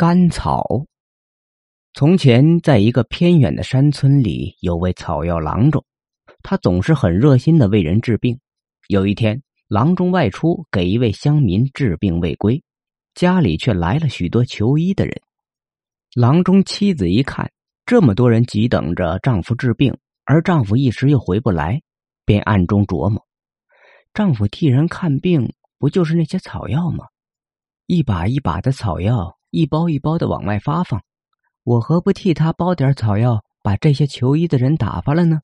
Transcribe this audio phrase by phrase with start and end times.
[0.00, 0.86] 甘草。
[1.92, 5.84] 从前，在一个偏远的山村里，有位草药郎中，
[6.42, 8.40] 他总是很热心的为人治病。
[8.88, 12.64] 有一天，郎中外出给一位乡民治病未归，
[13.14, 15.20] 家里却来了许多求医的人。
[16.14, 17.52] 郎中妻子一看，
[17.84, 19.94] 这么多人急等着丈夫治病，
[20.24, 21.82] 而丈夫一时又回不来，
[22.24, 23.26] 便暗中琢磨：
[24.14, 27.04] 丈夫替人看病，不就是那些草药吗？
[27.84, 31.02] 一把一把的草药，一包一包的往外发放，
[31.64, 35.40] 我何不替他包点草药，把这些求医的人打发了呢？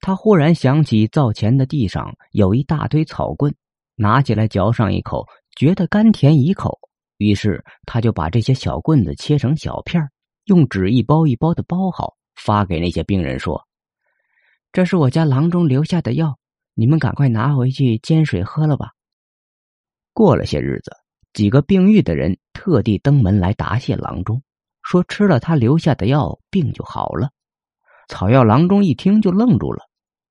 [0.00, 3.54] 他忽然想起灶前的地上有一大堆草棍，
[3.94, 6.78] 拿起来嚼上一口，觉得甘甜宜口，
[7.16, 10.02] 于是他就把这些小棍子切成小片
[10.44, 13.66] 用纸一包一包的包好，发给那些病人说
[14.72, 16.36] ：“这是我家郎中留下的药，
[16.74, 18.90] 你们赶快拿回去煎水喝了吧。”
[20.12, 21.05] 过了些日子。
[21.36, 24.42] 几个病愈的人特地登门来答谢郎中，
[24.82, 27.28] 说吃了他留下的药，病就好了。
[28.08, 29.84] 草药郎中一听就愣住了，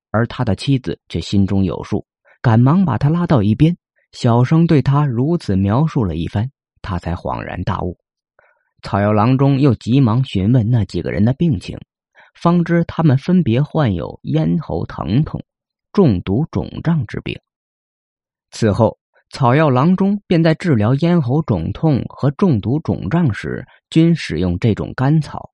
[0.09, 2.07] 而他的妻子却心中有数，
[2.41, 3.77] 赶忙把他拉到一边，
[4.13, 6.49] 小声对他如此描述了一番，
[6.81, 7.95] 他才恍然大悟。
[8.81, 11.77] 草药郎中又急忙询问那几个人的病情，
[12.33, 15.39] 方知他们分别患有咽喉疼痛、
[15.93, 17.39] 中毒肿胀之病。
[18.49, 18.97] 此后。
[19.31, 25.51] 草药郎中便在治疗咽喉肿痛和中毒肿胀时，均使用这种甘草。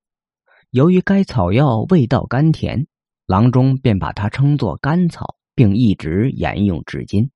[0.69, 2.85] 由于该草药味道甘甜，
[3.25, 7.31] 郎中便把它称作甘草，并一直沿用至今。